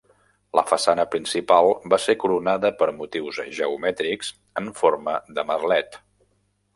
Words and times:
La 0.59 0.61
façana 0.69 1.03
principal 1.15 1.67
va 1.93 1.99
ser 2.05 2.15
coronada 2.23 2.71
per 2.79 2.87
motius 3.01 3.39
geomètrics 3.59 4.31
en 4.63 4.73
forma 4.81 5.15
de 5.39 5.45
merlet. 5.51 5.99